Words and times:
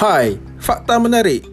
Hai, 0.00 0.40
fakta 0.56 0.96
menarik. 0.96 1.44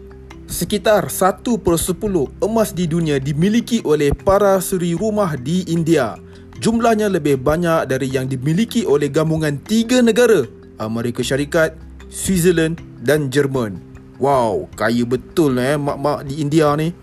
Sekitar 0.48 1.12
1 1.12 1.44
per 1.60 1.76
10 1.76 2.32
emas 2.40 2.72
di 2.72 2.88
dunia 2.88 3.20
dimiliki 3.20 3.84
oleh 3.84 4.08
para 4.08 4.56
suri 4.56 4.96
rumah 4.96 5.36
di 5.36 5.68
India. 5.68 6.16
Jumlahnya 6.56 7.12
lebih 7.12 7.36
banyak 7.44 7.84
dari 7.92 8.08
yang 8.08 8.24
dimiliki 8.24 8.88
oleh 8.88 9.12
gabungan 9.12 9.60
tiga 9.68 10.00
negara, 10.00 10.48
Amerika 10.80 11.20
Syarikat, 11.20 11.76
Switzerland 12.08 12.80
dan 13.04 13.28
Jerman. 13.28 13.84
Wow, 14.16 14.64
kaya 14.80 15.04
betul 15.04 15.60
eh 15.60 15.76
mak-mak 15.76 16.24
di 16.24 16.40
India 16.40 16.72
ni. 16.72 16.96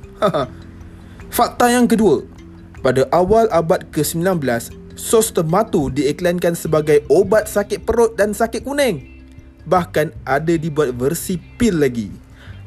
Fakta 1.29 1.69
yang 1.69 1.85
kedua, 1.85 2.25
pada 2.81 3.05
awal 3.13 3.45
abad 3.53 3.85
ke-19, 3.93 4.41
sos 4.97 5.29
tomato 5.29 5.93
diiklankan 5.93 6.57
sebagai 6.57 7.05
obat 7.05 7.45
sakit 7.45 7.85
perut 7.85 8.17
dan 8.17 8.33
sakit 8.33 8.65
kuning. 8.65 9.14
Bahkan 9.65 10.13
ada 10.21 10.53
dibuat 10.53 10.93
versi 10.93 11.37
pil 11.37 11.81
lagi. 11.81 12.13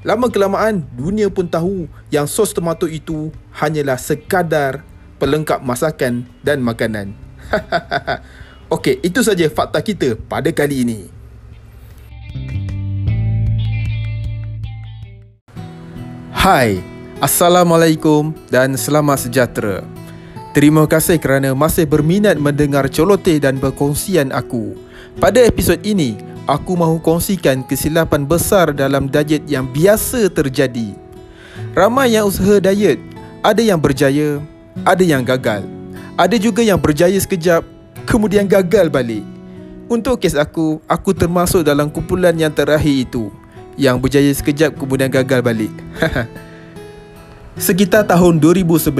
Lama 0.07 0.31
kelamaan, 0.31 0.83
dunia 0.95 1.31
pun 1.31 1.47
tahu 1.47 1.91
yang 2.11 2.27
sos 2.27 2.55
tomato 2.55 2.87
itu 2.87 3.35
hanyalah 3.51 3.99
sekadar 3.99 4.87
pelengkap 5.19 5.59
masakan 5.63 6.27
dan 6.43 6.63
makanan. 6.63 7.15
Okey, 8.75 9.03
itu 9.03 9.25
saja 9.25 9.49
fakta 9.51 9.83
kita 9.83 10.15
pada 10.29 10.53
kali 10.55 10.87
ini. 10.87 11.01
Hai, 16.31 16.79
Assalamualaikum 17.19 18.31
dan 18.47 18.79
selamat 18.79 19.27
sejahtera. 19.27 19.83
Terima 20.55 20.87
kasih 20.87 21.19
kerana 21.19 21.51
masih 21.51 21.83
berminat 21.83 22.39
mendengar 22.39 22.87
celoteh 22.87 23.43
dan 23.43 23.59
perkongsian 23.59 24.31
aku. 24.31 24.79
Pada 25.19 25.43
episod 25.43 25.83
ini, 25.83 26.15
aku 26.49 26.81
mahu 26.81 26.97
kongsikan 27.05 27.61
kesilapan 27.61 28.25
besar 28.25 28.73
dalam 28.73 29.05
diet 29.05 29.45
yang 29.45 29.69
biasa 29.69 30.33
terjadi. 30.33 30.97
Ramai 31.77 32.17
yang 32.17 32.25
usaha 32.25 32.57
diet, 32.57 32.97
ada 33.45 33.61
yang 33.61 33.77
berjaya, 33.77 34.41
ada 34.83 35.05
yang 35.05 35.21
gagal. 35.21 35.69
Ada 36.17 36.41
juga 36.41 36.65
yang 36.65 36.81
berjaya 36.81 37.15
sekejap, 37.21 37.63
kemudian 38.09 38.49
gagal 38.49 38.89
balik. 38.89 39.23
Untuk 39.93 40.25
kes 40.25 40.35
aku, 40.35 40.81
aku 40.89 41.13
termasuk 41.13 41.63
dalam 41.63 41.93
kumpulan 41.93 42.35
yang 42.35 42.51
terakhir 42.51 43.07
itu 43.07 43.29
yang 43.79 44.01
berjaya 44.03 44.33
sekejap 44.35 44.75
kemudian 44.75 45.13
gagal 45.13 45.45
balik. 45.45 45.71
Sekitar 47.59 48.07
tahun 48.07 48.39
2011, 48.43 48.91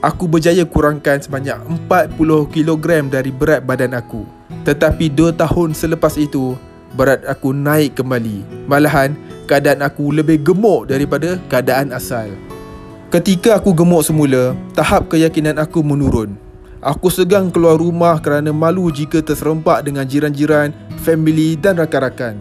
aku 0.00 0.24
berjaya 0.28 0.64
kurangkan 0.68 1.20
sebanyak 1.20 1.56
40 1.88 2.52
kg 2.52 2.84
dari 3.08 3.32
berat 3.32 3.64
badan 3.64 3.96
aku. 3.96 4.24
Tetapi 4.68 5.08
2 5.08 5.32
tahun 5.32 5.72
selepas 5.72 6.16
itu, 6.20 6.56
berat 6.96 7.24
aku 7.24 7.52
naik 7.56 7.96
kembali. 7.96 8.68
Malahan, 8.68 9.16
keadaan 9.48 9.84
aku 9.84 10.12
lebih 10.12 10.40
gemuk 10.40 10.88
daripada 10.88 11.36
keadaan 11.48 11.92
asal. 11.92 12.28
Ketika 13.12 13.60
aku 13.60 13.76
gemuk 13.76 14.00
semula, 14.04 14.56
tahap 14.72 15.12
keyakinan 15.12 15.60
aku 15.60 15.84
menurun. 15.84 16.32
Aku 16.82 17.12
segan 17.12 17.52
keluar 17.52 17.78
rumah 17.78 18.18
kerana 18.18 18.50
malu 18.50 18.90
jika 18.90 19.22
terserempak 19.22 19.86
dengan 19.86 20.02
jiran-jiran, 20.02 20.74
family 21.04 21.54
dan 21.54 21.78
rakan-rakan. 21.78 22.40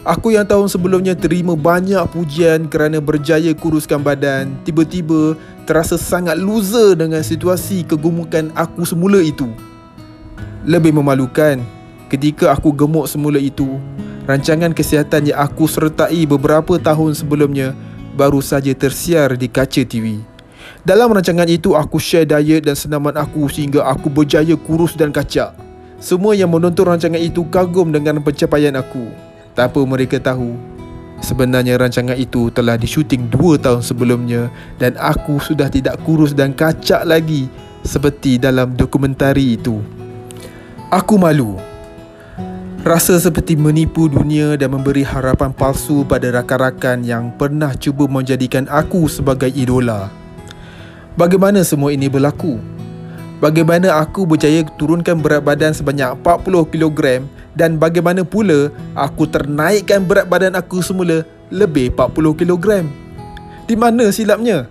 Aku 0.00 0.32
yang 0.32 0.48
tahun 0.48 0.70
sebelumnya 0.70 1.12
terima 1.12 1.52
banyak 1.52 2.00
pujian 2.12 2.70
kerana 2.72 3.04
berjaya 3.04 3.52
kuruskan 3.52 4.00
badan, 4.00 4.56
tiba-tiba 4.64 5.36
terasa 5.68 6.00
sangat 6.00 6.40
loser 6.40 6.96
dengan 6.96 7.20
situasi 7.20 7.84
kegemukan 7.84 8.48
aku 8.56 8.86
semula 8.88 9.20
itu. 9.20 9.50
Lebih 10.64 10.96
memalukan, 10.96 11.60
ketika 12.10 12.50
aku 12.50 12.74
gemuk 12.74 13.06
semula 13.06 13.38
itu, 13.38 13.78
rancangan 14.26 14.74
kesihatan 14.74 15.30
yang 15.30 15.38
aku 15.38 15.70
sertai 15.70 16.26
beberapa 16.26 16.76
tahun 16.76 17.14
sebelumnya 17.14 17.72
baru 18.18 18.42
saja 18.42 18.74
tersiar 18.74 19.38
di 19.38 19.46
kaca 19.46 19.86
TV. 19.86 20.18
Dalam 20.82 21.14
rancangan 21.14 21.46
itu, 21.46 21.78
aku 21.78 22.02
share 22.02 22.26
diet 22.26 22.66
dan 22.66 22.74
senaman 22.74 23.14
aku 23.14 23.46
sehingga 23.46 23.86
aku 23.86 24.10
berjaya 24.10 24.58
kurus 24.58 24.98
dan 24.98 25.14
kacak. 25.14 25.54
Semua 26.02 26.34
yang 26.34 26.50
menonton 26.50 26.90
rancangan 26.90 27.20
itu 27.20 27.46
kagum 27.46 27.94
dengan 27.94 28.18
pencapaian 28.18 28.74
aku. 28.74 29.30
Tanpa 29.54 29.82
mereka 29.82 30.16
tahu 30.22 30.54
Sebenarnya 31.20 31.76
rancangan 31.76 32.16
itu 32.16 32.48
telah 32.48 32.80
disyuting 32.80 33.28
2 33.28 33.60
tahun 33.60 33.82
sebelumnya 33.84 34.48
Dan 34.80 34.96
aku 34.96 35.36
sudah 35.36 35.68
tidak 35.68 36.00
kurus 36.06 36.32
dan 36.32 36.56
kacak 36.56 37.04
lagi 37.04 37.50
Seperti 37.84 38.40
dalam 38.40 38.72
dokumentari 38.78 39.60
itu 39.60 39.82
Aku 40.88 41.20
malu 41.20 41.60
Rasa 42.80 43.20
seperti 43.20 43.60
menipu 43.60 44.08
dunia 44.08 44.56
dan 44.56 44.72
memberi 44.72 45.04
harapan 45.04 45.52
palsu 45.52 46.00
pada 46.00 46.32
rakan-rakan 46.32 47.04
yang 47.04 47.28
pernah 47.28 47.76
cuba 47.76 48.08
menjadikan 48.08 48.64
aku 48.72 49.04
sebagai 49.04 49.52
idola. 49.52 50.08
Bagaimana 51.12 51.60
semua 51.60 51.92
ini 51.92 52.08
berlaku? 52.08 52.56
Bagaimana 53.36 54.00
aku 54.00 54.24
berjaya 54.24 54.64
turunkan 54.80 55.20
berat 55.20 55.44
badan 55.44 55.76
sebanyak 55.76 56.08
40 56.24 56.72
kg 56.72 57.20
dan 57.52 57.76
bagaimana 57.76 58.24
pula 58.24 58.72
aku 58.96 59.28
ternaikkan 59.28 60.00
berat 60.00 60.24
badan 60.24 60.56
aku 60.56 60.80
semula 60.80 61.20
lebih 61.52 61.92
40 61.92 62.32
kg. 62.32 62.88
Di 63.68 63.76
mana 63.76 64.08
silapnya? 64.08 64.64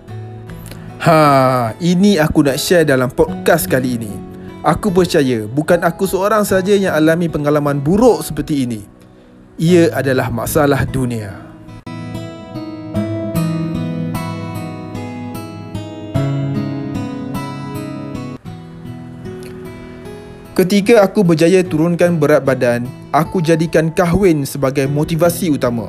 Ha, 0.98 1.78
ini 1.78 2.18
aku 2.18 2.42
nak 2.42 2.58
share 2.58 2.82
dalam 2.82 3.06
podcast 3.06 3.70
kali 3.70 4.02
ini. 4.02 4.29
Aku 4.60 4.92
percaya 4.92 5.48
bukan 5.48 5.80
aku 5.80 6.04
seorang 6.04 6.44
saja 6.44 6.76
yang 6.76 6.92
alami 6.92 7.32
pengalaman 7.32 7.80
buruk 7.80 8.20
seperti 8.20 8.68
ini. 8.68 8.84
Ia 9.56 9.88
adalah 9.96 10.28
masalah 10.28 10.84
dunia. 10.84 11.32
Ketika 20.52 21.08
aku 21.08 21.24
berjaya 21.24 21.64
turunkan 21.64 22.20
berat 22.20 22.44
badan, 22.44 22.84
aku 23.16 23.40
jadikan 23.40 23.88
kahwin 23.88 24.44
sebagai 24.44 24.84
motivasi 24.84 25.56
utama. 25.56 25.88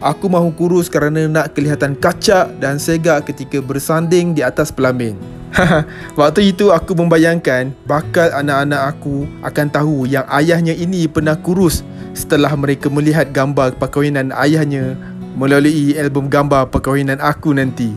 Aku 0.00 0.32
mahu 0.32 0.56
kurus 0.56 0.88
kerana 0.88 1.28
nak 1.28 1.52
kelihatan 1.52 1.92
kacak 1.92 2.48
dan 2.64 2.80
segak 2.80 3.28
ketika 3.28 3.60
bersanding 3.60 4.32
di 4.32 4.40
atas 4.40 4.72
pelamin. 4.72 5.35
Waktu 6.20 6.52
itu 6.52 6.74
aku 6.74 6.92
membayangkan 6.96 7.72
bakal 7.86 8.28
anak-anak 8.34 8.96
aku 8.96 9.24
akan 9.40 9.66
tahu 9.70 10.04
yang 10.04 10.26
ayahnya 10.28 10.74
ini 10.74 11.06
pernah 11.08 11.38
kurus 11.38 11.86
setelah 12.12 12.52
mereka 12.56 12.88
melihat 12.88 13.30
gambar 13.32 13.76
perkahwinan 13.76 14.32
ayahnya 14.36 14.96
melalui 15.36 15.96
album 15.96 16.28
gambar 16.32 16.68
perkahwinan 16.72 17.20
aku 17.20 17.52
nanti. 17.52 17.92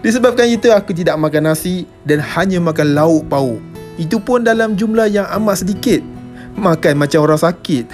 Disebabkan 0.00 0.48
itu 0.48 0.72
aku 0.72 0.96
tidak 0.96 1.20
makan 1.20 1.52
nasi 1.52 1.84
dan 2.08 2.24
hanya 2.24 2.56
makan 2.56 2.96
lauk 2.96 3.28
pauk. 3.28 3.60
Itu 4.00 4.16
pun 4.16 4.40
dalam 4.40 4.80
jumlah 4.80 5.12
yang 5.12 5.28
amat 5.36 5.60
sedikit 5.60 6.00
Makan 6.56 6.96
macam 6.96 7.20
orang 7.20 7.36
sakit 7.36 7.84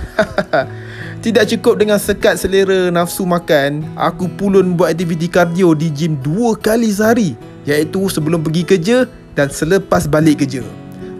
Tidak 1.26 1.44
cukup 1.56 1.82
dengan 1.82 1.98
sekat 1.98 2.38
selera 2.38 2.94
nafsu 2.94 3.26
makan 3.26 3.82
Aku 3.98 4.30
pulun 4.38 4.78
buat 4.78 4.94
aktiviti 4.94 5.26
kardio 5.26 5.74
di 5.74 5.90
gym 5.90 6.14
dua 6.22 6.54
kali 6.54 6.94
sehari 6.94 7.34
Iaitu 7.66 8.06
sebelum 8.06 8.46
pergi 8.46 8.62
kerja 8.62 9.10
dan 9.34 9.50
selepas 9.50 10.06
balik 10.06 10.46
kerja 10.46 10.62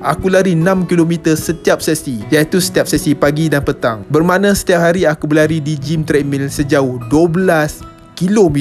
Aku 0.01 0.31
lari 0.31 0.55
6km 0.55 1.35
setiap 1.35 1.83
sesi 1.83 2.23
Iaitu 2.31 2.63
setiap 2.63 2.87
sesi 2.87 3.19
pagi 3.19 3.51
dan 3.51 3.67
petang 3.67 4.07
Bermakna 4.07 4.55
setiap 4.55 4.87
hari 4.87 5.03
aku 5.05 5.27
berlari 5.27 5.59
di 5.59 5.75
gym 5.75 6.07
treadmill 6.07 6.47
sejauh 6.47 7.03
12km 7.11 8.57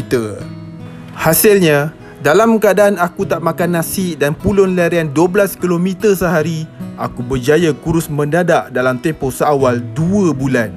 Hasilnya, 1.16 1.96
dalam 2.20 2.60
keadaan 2.60 3.00
aku 3.00 3.24
tak 3.24 3.40
makan 3.40 3.80
nasi 3.80 4.20
dan 4.20 4.36
pulun 4.36 4.76
larian 4.76 5.14
12 5.16 5.56
km 5.56 6.12
sehari, 6.12 6.68
aku 7.00 7.24
berjaya 7.24 7.72
kurus 7.72 8.12
mendadak 8.12 8.68
dalam 8.76 9.00
tempoh 9.00 9.32
seawal 9.32 9.80
2 9.96 10.36
bulan. 10.36 10.76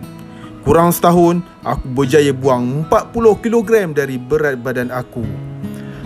Kurang 0.62 0.94
setahun, 0.94 1.42
aku 1.66 1.90
berjaya 1.90 2.30
buang 2.30 2.86
40 2.86 3.42
kg 3.42 3.70
dari 3.96 4.20
berat 4.20 4.62
badan 4.62 4.94
aku. 4.94 5.47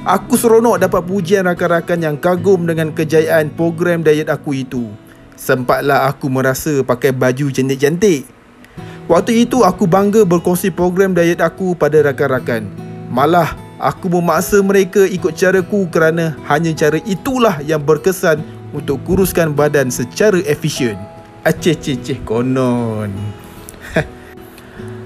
Aku 0.03 0.35
seronok 0.35 0.83
dapat 0.83 1.03
pujian 1.07 1.47
rakan-rakan 1.47 2.01
yang 2.03 2.17
kagum 2.19 2.67
dengan 2.67 2.91
kejayaan 2.91 3.55
program 3.55 4.03
diet 4.03 4.27
aku 4.27 4.51
itu. 4.67 4.91
Sempatlah 5.39 6.11
aku 6.11 6.27
merasa 6.27 6.83
pakai 6.83 7.15
baju 7.15 7.51
cantik-cantik. 7.55 8.27
Waktu 9.07 9.47
itu 9.47 9.63
aku 9.63 9.87
bangga 9.87 10.27
berkongsi 10.27 10.75
program 10.75 11.15
diet 11.15 11.39
aku 11.39 11.79
pada 11.79 12.03
rakan-rakan. 12.03 12.67
Malah 13.15 13.55
Aku 13.83 14.07
memaksa 14.07 14.63
mereka 14.63 15.03
ikut 15.11 15.35
caraku 15.35 15.91
kerana 15.91 16.39
hanya 16.47 16.71
cara 16.71 17.03
itulah 17.03 17.59
yang 17.67 17.83
berkesan 17.83 18.39
untuk 18.71 19.03
kuruskan 19.03 19.51
badan 19.51 19.91
secara 19.91 20.39
efisien. 20.47 20.95
Aceh 21.43 21.75
ceh 21.75 21.99
ceh 21.99 22.23
konon. 22.23 23.42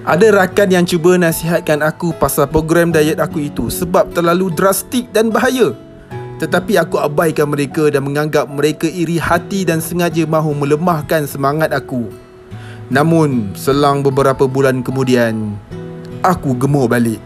Ada 0.07 0.31
rakan 0.31 0.71
yang 0.71 0.87
cuba 0.87 1.19
nasihatkan 1.19 1.83
aku 1.83 2.15
pasal 2.15 2.47
program 2.47 2.95
diet 2.95 3.19
aku 3.19 3.51
itu 3.51 3.67
sebab 3.67 4.15
terlalu 4.15 4.55
drastik 4.55 5.11
dan 5.11 5.35
bahaya. 5.35 5.75
Tetapi 6.39 6.79
aku 6.79 7.03
abaikan 7.03 7.51
mereka 7.51 7.91
dan 7.91 8.07
menganggap 8.07 8.47
mereka 8.47 8.87
iri 8.87 9.19
hati 9.19 9.67
dan 9.67 9.83
sengaja 9.83 10.23
mahu 10.23 10.55
melemahkan 10.55 11.27
semangat 11.27 11.75
aku. 11.75 12.07
Namun, 12.87 13.51
selang 13.59 14.07
beberapa 14.07 14.47
bulan 14.47 14.87
kemudian, 14.87 15.59
Aku 16.23 16.55
gemuk 16.55 16.87
balik. 16.87 17.19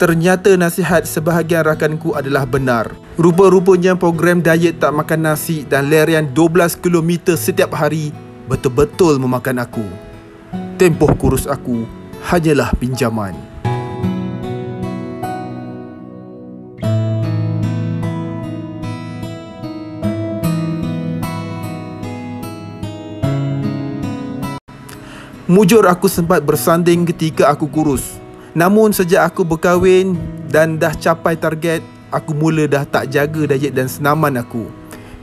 Ternyata 0.00 0.56
nasihat 0.56 1.04
sebahagian 1.04 1.68
rakanku 1.68 2.16
adalah 2.16 2.48
benar. 2.48 2.88
Rupa-rupanya 3.20 4.00
program 4.00 4.40
diet 4.40 4.80
tak 4.80 4.96
makan 4.96 5.28
nasi 5.28 5.60
dan 5.68 5.92
larian 5.92 6.24
12 6.32 6.72
km 6.80 7.36
setiap 7.36 7.76
hari 7.76 8.16
betul-betul 8.48 9.20
memakan 9.20 9.60
aku. 9.60 9.84
Tempoh 10.80 11.12
kurus 11.20 11.44
aku 11.44 11.97
hanyalah 12.24 12.74
pinjaman. 12.76 13.34
Mujur 25.48 25.80
aku 25.88 26.12
sempat 26.12 26.44
bersanding 26.44 27.08
ketika 27.08 27.48
aku 27.48 27.64
kurus. 27.72 28.20
Namun 28.52 28.92
sejak 28.92 29.32
aku 29.32 29.48
berkahwin 29.48 30.12
dan 30.52 30.76
dah 30.76 30.92
capai 30.92 31.40
target, 31.40 31.80
aku 32.12 32.36
mula 32.36 32.68
dah 32.68 32.84
tak 32.84 33.08
jaga 33.08 33.56
diet 33.56 33.72
dan 33.72 33.88
senaman 33.88 34.36
aku. 34.36 34.68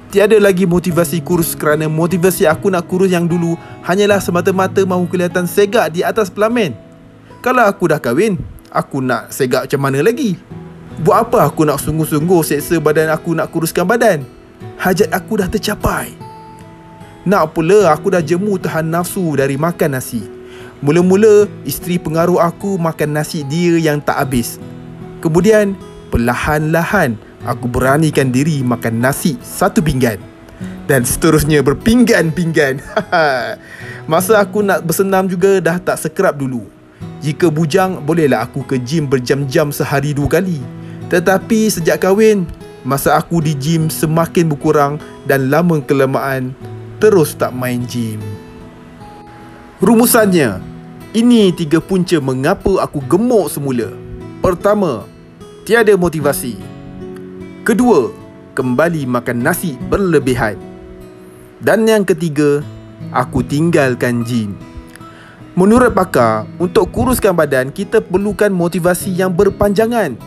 Tiada 0.10 0.40
lagi 0.42 0.66
motivasi 0.66 1.22
kurus 1.22 1.54
kerana 1.54 1.86
motivasi 1.86 2.50
aku 2.50 2.74
nak 2.74 2.90
kurus 2.90 3.14
yang 3.14 3.30
dulu 3.30 3.54
hanyalah 3.86 4.18
semata-mata 4.18 4.82
mahu 4.82 5.06
kelihatan 5.06 5.46
segak 5.46 5.94
di 5.94 6.02
atas 6.02 6.34
pelamin. 6.34 6.85
Kalau 7.46 7.62
aku 7.62 7.86
dah 7.94 8.02
kahwin, 8.02 8.42
aku 8.74 9.06
nak 9.06 9.30
segak 9.30 9.70
macam 9.70 9.78
mana 9.86 10.02
lagi? 10.02 10.34
Buat 11.06 11.30
apa 11.30 11.46
aku 11.46 11.62
nak 11.62 11.78
sungguh-sungguh 11.78 12.42
seksa 12.42 12.82
badan 12.82 13.14
aku 13.14 13.38
nak 13.38 13.54
kuruskan 13.54 13.86
badan? 13.86 14.26
Hajat 14.82 15.14
aku 15.14 15.38
dah 15.38 15.46
tercapai. 15.46 16.18
Nak 17.22 17.54
pula 17.54 17.94
aku 17.94 18.10
dah 18.10 18.26
jemu 18.26 18.58
tahan 18.58 18.90
nafsu 18.90 19.38
dari 19.38 19.62
makan 19.62 19.94
nasi. 19.94 20.26
Mula-mula 20.82 21.46
isteri 21.70 22.02
pengaruh 22.02 22.42
aku 22.42 22.82
makan 22.82 23.14
nasi 23.14 23.46
dia 23.46 23.78
yang 23.78 24.02
tak 24.02 24.26
habis. 24.26 24.58
Kemudian 25.22 25.78
perlahan-lahan 26.10 27.14
aku 27.46 27.70
beranikan 27.70 28.34
diri 28.34 28.66
makan 28.66 29.06
nasi 29.06 29.38
satu 29.46 29.86
pinggan. 29.86 30.18
Dan 30.90 31.06
seterusnya 31.06 31.62
berpinggan-pinggan. 31.62 32.82
Masa 34.10 34.42
aku 34.42 34.66
nak 34.66 34.82
bersenam 34.82 35.30
juga 35.30 35.62
dah 35.62 35.78
tak 35.78 36.02
sekerap 36.02 36.42
dulu. 36.42 36.75
Jika 37.26 37.50
bujang, 37.50 38.06
bolehlah 38.06 38.46
aku 38.46 38.62
ke 38.62 38.78
gym 38.78 39.10
berjam-jam 39.10 39.74
sehari 39.74 40.14
dua 40.14 40.38
kali. 40.38 40.62
Tetapi 41.10 41.74
sejak 41.74 42.06
kahwin, 42.06 42.46
masa 42.86 43.18
aku 43.18 43.42
di 43.42 43.58
gym 43.58 43.90
semakin 43.90 44.54
berkurang 44.54 45.02
dan 45.26 45.50
lama 45.50 45.82
kelamaan 45.82 46.54
terus 47.02 47.34
tak 47.34 47.50
main 47.50 47.82
gym. 47.90 48.22
Rumusannya, 49.82 50.62
ini 51.18 51.50
tiga 51.50 51.82
punca 51.82 52.22
mengapa 52.22 52.78
aku 52.86 53.02
gemuk 53.10 53.50
semula. 53.50 53.90
Pertama, 54.46 55.10
tiada 55.66 55.98
motivasi. 55.98 56.62
Kedua, 57.66 58.14
kembali 58.54 59.10
makan 59.10 59.42
nasi 59.42 59.82
berlebihan. 59.90 60.62
Dan 61.58 61.90
yang 61.90 62.06
ketiga, 62.06 62.62
aku 63.10 63.42
tinggalkan 63.42 64.22
gym. 64.22 64.75
Menurut 65.56 65.96
pakar, 65.96 66.44
untuk 66.60 66.92
kuruskan 66.92 67.32
badan, 67.32 67.72
kita 67.72 68.04
perlukan 68.04 68.52
motivasi 68.52 69.08
yang 69.16 69.32
berpanjangan. 69.32 70.20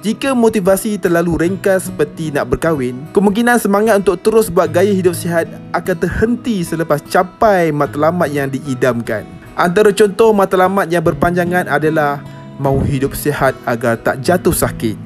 Jika 0.00 0.32
motivasi 0.32 0.96
terlalu 0.96 1.36
ringkas 1.36 1.92
seperti 1.92 2.32
nak 2.32 2.48
berkahwin, 2.48 2.96
kemungkinan 3.12 3.60
semangat 3.60 4.00
untuk 4.00 4.16
terus 4.24 4.48
buat 4.48 4.72
gaya 4.72 4.88
hidup 4.88 5.12
sihat 5.12 5.52
akan 5.76 5.96
terhenti 6.00 6.64
selepas 6.64 7.04
capai 7.04 7.68
matlamat 7.76 8.32
yang 8.32 8.48
diidamkan. 8.48 9.28
Antara 9.52 9.92
contoh 9.92 10.32
matlamat 10.32 10.88
yang 10.88 11.04
berpanjangan 11.04 11.68
adalah 11.68 12.24
mahu 12.56 12.80
hidup 12.80 13.12
sihat 13.12 13.52
agar 13.68 14.00
tak 14.00 14.24
jatuh 14.24 14.56
sakit 14.56 14.96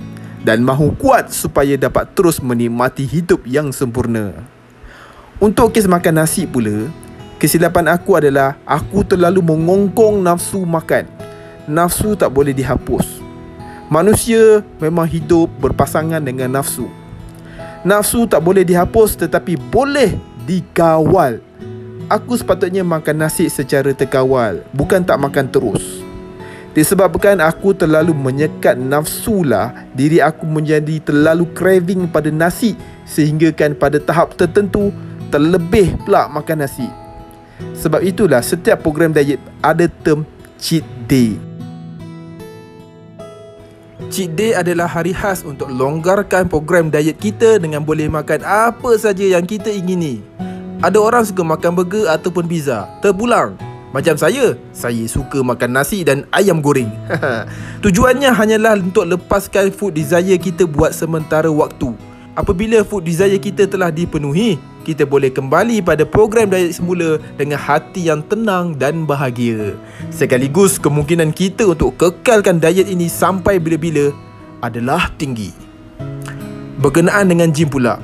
dan 0.46 0.62
mahu 0.62 0.94
kuat 1.02 1.34
supaya 1.34 1.74
dapat 1.74 2.14
terus 2.14 2.38
menikmati 2.38 3.02
hidup 3.02 3.42
yang 3.42 3.74
sempurna. 3.74 4.30
Untuk 5.42 5.74
kes 5.74 5.90
makan 5.90 6.22
nasi 6.22 6.46
pula, 6.46 6.86
kesilapan 7.44 7.92
aku 7.92 8.16
adalah 8.16 8.56
aku 8.64 9.04
terlalu 9.04 9.44
mengongkong 9.44 10.24
nafsu 10.24 10.64
makan. 10.64 11.04
Nafsu 11.68 12.16
tak 12.16 12.32
boleh 12.32 12.56
dihapus. 12.56 13.20
Manusia 13.92 14.64
memang 14.80 15.04
hidup 15.04 15.52
berpasangan 15.60 16.24
dengan 16.24 16.56
nafsu. 16.56 16.88
Nafsu 17.84 18.24
tak 18.24 18.40
boleh 18.40 18.64
dihapus 18.64 19.20
tetapi 19.20 19.60
boleh 19.60 20.16
dikawal. 20.48 21.36
Aku 22.08 22.32
sepatutnya 22.32 22.80
makan 22.80 23.28
nasi 23.28 23.52
secara 23.52 23.92
terkawal, 23.92 24.64
bukan 24.72 25.04
tak 25.04 25.20
makan 25.20 25.44
terus. 25.52 26.00
Disebabkan 26.72 27.44
aku 27.44 27.76
terlalu 27.76 28.16
menyekat 28.16 28.80
nafsu 28.80 29.44
lah 29.44 29.84
diri 29.92 30.16
aku 30.16 30.48
menjadi 30.48 30.96
terlalu 31.04 31.44
craving 31.52 32.08
pada 32.08 32.32
nasi 32.32 32.72
sehingga 33.04 33.52
kan 33.52 33.76
pada 33.76 34.00
tahap 34.00 34.32
tertentu 34.32 34.96
terlebih 35.28 35.92
pula 36.08 36.24
makan 36.32 36.64
nasi. 36.64 37.03
Sebab 37.78 38.02
itulah 38.02 38.40
setiap 38.40 38.82
program 38.82 39.12
diet 39.12 39.38
ada 39.60 39.86
term 40.02 40.26
cheat 40.58 40.84
day. 41.06 41.36
Cheat 44.14 44.38
day 44.38 44.54
adalah 44.54 44.86
hari 44.86 45.10
khas 45.10 45.42
untuk 45.42 45.66
longgarkan 45.70 46.46
program 46.46 46.86
diet 46.92 47.18
kita 47.18 47.58
dengan 47.58 47.82
boleh 47.82 48.06
makan 48.06 48.46
apa 48.46 48.94
saja 48.94 49.26
yang 49.26 49.42
kita 49.42 49.70
ingini. 49.74 50.22
Ada 50.84 51.00
orang 51.00 51.24
suka 51.24 51.40
makan 51.40 51.72
burger 51.80 52.06
ataupun 52.12 52.44
pizza. 52.44 52.86
Terpulang. 53.00 53.56
Macam 53.94 54.18
saya, 54.18 54.58
saya 54.74 55.06
suka 55.06 55.38
makan 55.40 55.70
nasi 55.80 56.02
dan 56.02 56.26
ayam 56.34 56.58
goreng. 56.58 56.90
Tujuannya 57.86 58.34
hanyalah 58.34 58.74
untuk 58.82 59.06
lepaskan 59.06 59.70
food 59.70 59.94
desire 59.94 60.34
kita 60.34 60.66
buat 60.66 60.90
sementara 60.90 61.46
waktu. 61.46 61.94
Apabila 62.34 62.82
food 62.82 63.06
desire 63.06 63.38
kita 63.38 63.70
telah 63.70 63.94
dipenuhi, 63.94 64.58
kita 64.84 65.08
boleh 65.08 65.32
kembali 65.32 65.80
pada 65.80 66.04
program 66.04 66.52
diet 66.52 66.76
semula 66.76 67.16
dengan 67.40 67.56
hati 67.56 68.12
yang 68.12 68.20
tenang 68.28 68.76
dan 68.76 69.08
bahagia. 69.08 69.72
Sekaligus 70.12 70.76
kemungkinan 70.76 71.32
kita 71.32 71.64
untuk 71.64 71.96
kekalkan 71.96 72.60
diet 72.60 72.84
ini 72.84 73.08
sampai 73.08 73.56
bila-bila 73.56 74.12
adalah 74.60 75.08
tinggi. 75.16 75.50
Berkenaan 76.76 77.32
dengan 77.32 77.48
gym 77.48 77.72
pula. 77.72 77.96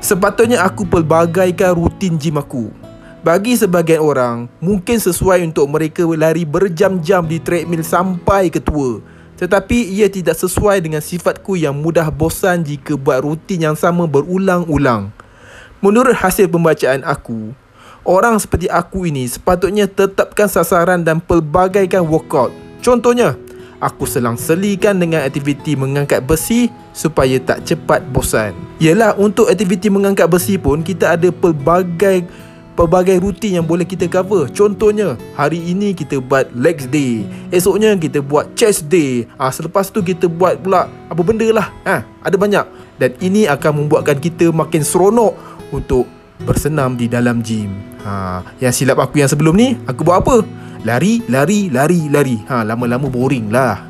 Sepatutnya 0.00 0.64
aku 0.64 0.88
pelbagaikan 0.88 1.76
rutin 1.76 2.16
gym 2.16 2.40
aku. 2.40 2.72
Bagi 3.18 3.58
sebagian 3.58 4.00
orang, 4.00 4.36
mungkin 4.62 4.96
sesuai 4.96 5.42
untuk 5.44 5.68
mereka 5.68 6.06
lari 6.06 6.46
berjam-jam 6.48 7.26
di 7.26 7.36
treadmill 7.42 7.84
sampai 7.84 8.48
ke 8.48 8.62
tua. 8.62 9.02
Tetapi 9.38 9.90
ia 9.90 10.06
tidak 10.06 10.38
sesuai 10.38 10.82
dengan 10.82 11.02
sifatku 11.02 11.58
yang 11.58 11.74
mudah 11.74 12.10
bosan 12.14 12.62
jika 12.62 12.94
buat 12.94 13.26
rutin 13.26 13.70
yang 13.70 13.76
sama 13.78 14.06
berulang-ulang. 14.06 15.10
Menurut 15.78 16.10
hasil 16.10 16.50
pembacaan 16.50 17.06
aku, 17.06 17.54
orang 18.02 18.34
seperti 18.42 18.66
aku 18.66 19.06
ini 19.06 19.30
sepatutnya 19.30 19.86
tetapkan 19.86 20.50
sasaran 20.50 21.06
dan 21.06 21.22
pelbagaikan 21.22 22.02
workout. 22.02 22.50
Contohnya, 22.82 23.38
aku 23.78 24.02
selang-selikan 24.02 24.98
dengan 24.98 25.22
aktiviti 25.22 25.78
mengangkat 25.78 26.26
besi 26.26 26.66
supaya 26.90 27.38
tak 27.38 27.62
cepat 27.62 28.02
bosan. 28.10 28.58
Ialah 28.82 29.14
untuk 29.22 29.46
aktiviti 29.46 29.86
mengangkat 29.86 30.26
besi 30.26 30.58
pun 30.58 30.82
kita 30.82 31.14
ada 31.14 31.30
pelbagai 31.30 32.26
pelbagai 32.74 33.18
rutin 33.22 33.58
yang 33.58 33.66
boleh 33.66 33.86
kita 33.86 34.10
cover. 34.10 34.50
Contohnya, 34.50 35.14
hari 35.38 35.62
ini 35.62 35.94
kita 35.94 36.18
buat 36.18 36.50
legs 36.54 36.86
day. 36.90 37.22
Esoknya 37.54 37.94
kita 37.98 38.18
buat 38.22 38.54
chest 38.58 38.86
day. 38.90 39.26
Ah, 39.34 39.50
selepas 39.50 39.90
tu 39.90 40.02
kita 40.02 40.26
buat 40.26 40.58
pula 40.58 40.90
apa 41.06 41.22
benda 41.22 41.46
lah. 41.50 41.70
Ah, 41.82 42.06
ada 42.22 42.34
banyak. 42.34 42.66
Dan 42.98 43.14
ini 43.22 43.46
akan 43.46 43.86
membuatkan 43.86 44.18
kita 44.18 44.50
makin 44.54 44.82
seronok 44.82 45.57
untuk 45.74 46.08
bersenam 46.42 46.94
di 46.94 47.10
dalam 47.10 47.42
gym. 47.42 47.74
Ha, 48.06 48.42
yang 48.62 48.74
silap 48.74 49.02
aku 49.02 49.18
yang 49.22 49.30
sebelum 49.30 49.54
ni, 49.58 49.74
aku 49.88 50.06
buat 50.06 50.22
apa? 50.22 50.46
Lari, 50.86 51.26
lari, 51.26 51.66
lari, 51.68 52.06
lari. 52.06 52.38
Ha, 52.46 52.62
lama-lama 52.62 53.10
boring 53.10 53.50
lah. 53.50 53.82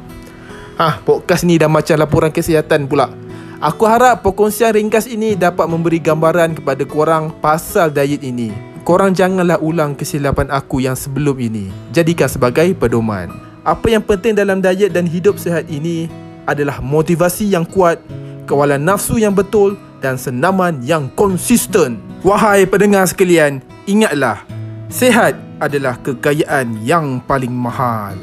Ha, 0.78 1.02
podcast 1.02 1.44
ni 1.44 1.58
dah 1.60 1.68
macam 1.68 1.98
laporan 1.98 2.32
kesihatan 2.32 2.88
pula. 2.88 3.10
Aku 3.58 3.90
harap 3.90 4.22
perkongsian 4.22 4.70
ringkas 4.70 5.10
ini 5.10 5.34
dapat 5.34 5.66
memberi 5.66 5.98
gambaran 5.98 6.62
kepada 6.62 6.86
korang 6.86 7.34
pasal 7.42 7.90
diet 7.90 8.22
ini. 8.22 8.54
Korang 8.86 9.12
janganlah 9.12 9.58
ulang 9.58 9.98
kesilapan 9.98 10.46
aku 10.48 10.80
yang 10.80 10.94
sebelum 10.94 11.34
ini. 11.42 11.68
Jadikan 11.90 12.30
sebagai 12.30 12.70
pedoman. 12.78 13.34
Apa 13.66 13.90
yang 13.90 14.00
penting 14.06 14.38
dalam 14.38 14.62
diet 14.62 14.94
dan 14.94 15.04
hidup 15.04 15.36
sihat 15.36 15.66
ini 15.66 16.06
adalah 16.48 16.80
motivasi 16.80 17.52
yang 17.52 17.66
kuat, 17.66 18.00
kawalan 18.48 18.80
nafsu 18.80 19.20
yang 19.20 19.36
betul 19.36 19.76
dan 19.98 20.18
senaman 20.18 20.82
yang 20.82 21.10
konsisten. 21.14 21.98
Wahai 22.22 22.66
pendengar 22.66 23.06
sekalian, 23.06 23.62
ingatlah, 23.86 24.42
sehat 24.90 25.38
adalah 25.58 25.98
kekayaan 26.02 26.78
yang 26.86 27.18
paling 27.26 27.52
mahal. 27.52 28.14